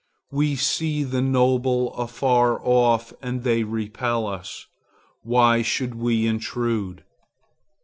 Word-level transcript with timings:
We 0.31 0.55
see 0.55 1.03
the 1.03 1.21
noble 1.21 1.93
afar 1.93 2.59
off 2.63 3.13
and 3.21 3.43
they 3.43 3.63
repel 3.63 4.25
us; 4.25 4.65
why 5.21 5.61
should 5.61 5.93
we 5.93 6.25
intrude? 6.25 7.03